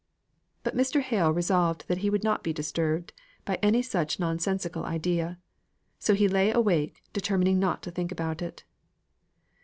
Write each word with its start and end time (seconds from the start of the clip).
But 0.63 0.75
Mr. 0.75 0.99
Hale 1.01 1.31
resolved 1.31 1.87
that 1.87 1.99
he 1.99 2.09
would 2.09 2.23
not 2.23 2.41
be 2.43 2.51
disturbed 2.51 3.13
by 3.45 3.59
any 3.61 3.83
such 3.83 4.19
nonsensical 4.19 4.83
idea; 4.83 5.37
so 5.99 6.15
he 6.15 6.27
lay 6.27 6.49
awake, 6.49 7.03
determining 7.13 7.59
not 7.59 7.83
to 7.83 7.91
think 7.91 8.11
about 8.11 8.41
it. 8.41 8.63